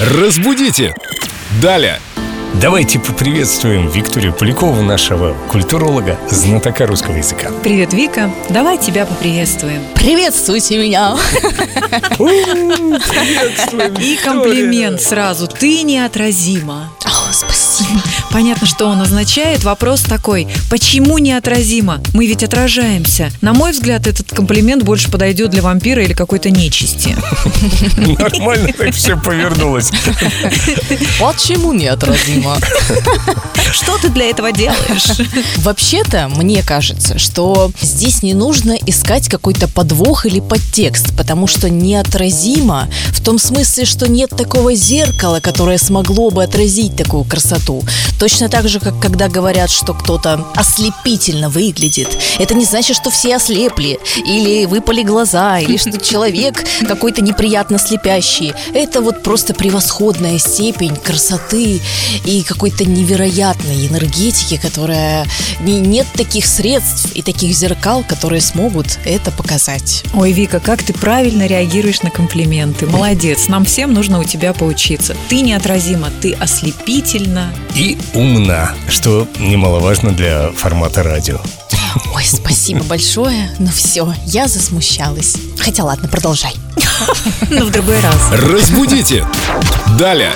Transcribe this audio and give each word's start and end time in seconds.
Разбудите! 0.00 0.94
Далее! 1.60 1.98
Давайте 2.54 3.00
поприветствуем 3.00 3.88
Викторию 3.88 4.32
Полякову, 4.32 4.80
нашего 4.80 5.36
культуролога, 5.50 6.16
знатока 6.30 6.86
русского 6.86 7.16
языка. 7.16 7.50
Привет, 7.64 7.92
Вика. 7.92 8.30
Давай 8.48 8.78
тебя 8.78 9.06
поприветствуем. 9.06 9.82
Приветствуйте 9.96 10.78
меня! 10.78 11.16
И 14.00 14.16
комплимент 14.22 15.02
сразу. 15.02 15.48
Ты 15.48 15.82
неотразима. 15.82 16.92
Спасибо. 17.38 18.02
Понятно, 18.32 18.66
что 18.66 18.86
он 18.86 19.00
означает. 19.00 19.62
Вопрос 19.62 20.00
такой. 20.02 20.48
Почему 20.70 21.18
неотразимо? 21.18 22.00
Мы 22.12 22.26
ведь 22.26 22.42
отражаемся. 22.42 23.30
На 23.40 23.52
мой 23.52 23.70
взгляд, 23.70 24.08
этот 24.08 24.32
комплимент 24.32 24.82
больше 24.82 25.08
подойдет 25.08 25.50
для 25.50 25.62
вампира 25.62 26.02
или 26.02 26.14
какой-то 26.14 26.50
нечисти. 26.50 27.16
Нормально 27.96 28.72
так 28.76 28.92
все 28.92 29.16
повернулось. 29.16 29.92
Почему 31.20 31.72
неотразимо? 31.72 32.58
Что 33.70 33.98
ты 33.98 34.08
для 34.08 34.30
этого 34.30 34.50
делаешь? 34.50 35.20
Вообще-то, 35.58 36.28
мне 36.28 36.64
кажется, 36.64 37.18
что 37.18 37.70
здесь 37.80 38.22
не 38.22 38.34
нужно 38.34 38.72
искать 38.86 39.28
какой-то 39.28 39.68
подвох 39.68 40.26
или 40.26 40.40
подтекст, 40.40 41.16
потому 41.16 41.46
что 41.46 41.70
неотразимо 41.70 42.88
в 43.12 43.17
том 43.28 43.38
смысле, 43.38 43.84
что 43.84 44.08
нет 44.08 44.30
такого 44.30 44.74
зеркала, 44.74 45.40
которое 45.40 45.76
смогло 45.76 46.30
бы 46.30 46.42
отразить 46.42 46.96
такую 46.96 47.24
красоту. 47.24 47.84
Точно 48.18 48.48
так 48.48 48.70
же, 48.70 48.80
как 48.80 48.98
когда 49.00 49.28
говорят, 49.28 49.68
что 49.68 49.92
кто-то 49.92 50.46
ослепительно 50.54 51.50
выглядит. 51.50 52.08
Это 52.38 52.54
не 52.54 52.64
значит, 52.64 52.96
что 52.96 53.10
все 53.10 53.36
ослепли, 53.36 53.98
или 54.24 54.64
выпали 54.64 55.02
глаза, 55.02 55.58
или 55.58 55.76
что 55.76 55.98
человек 56.02 56.64
какой-то 56.88 57.20
неприятно 57.20 57.78
слепящий. 57.78 58.54
Это 58.72 59.02
вот 59.02 59.22
просто 59.22 59.52
превосходная 59.52 60.38
степень 60.38 60.96
красоты 60.96 61.82
и 62.24 62.42
какой-то 62.42 62.86
невероятной 62.86 63.88
энергетики, 63.88 64.56
которая 64.56 65.26
не, 65.60 65.78
нет 65.80 66.06
таких 66.14 66.46
средств 66.46 67.10
и 67.14 67.20
таких 67.20 67.54
зеркал, 67.54 68.02
которые 68.08 68.40
смогут 68.40 68.98
это 69.04 69.30
показать. 69.32 70.02
Ой, 70.14 70.32
Вика, 70.32 70.60
как 70.60 70.82
ты 70.82 70.94
правильно 70.94 71.46
реагируешь 71.46 72.00
на 72.00 72.10
комплименты. 72.10 72.86
Молодец. 73.18 73.48
Нам 73.48 73.64
всем 73.64 73.92
нужно 73.94 74.20
у 74.20 74.24
тебя 74.24 74.52
поучиться. 74.52 75.16
Ты 75.28 75.40
неотразима, 75.40 76.08
ты 76.22 76.34
ослепительна. 76.34 77.52
И 77.74 77.98
умна, 78.14 78.70
что 78.88 79.26
немаловажно 79.40 80.12
для 80.12 80.52
формата 80.52 81.02
радио. 81.02 81.40
Ой, 82.14 82.24
спасибо 82.24 82.84
большое. 82.84 83.50
Ну 83.58 83.70
все, 83.74 84.14
я 84.24 84.46
засмущалась. 84.46 85.36
Хотя 85.58 85.82
ладно, 85.82 86.06
продолжай. 86.06 86.54
Но 87.50 87.64
в 87.64 87.72
другой 87.72 87.98
раз. 87.98 88.30
Разбудите! 88.30 89.26
Далее! 89.98 90.30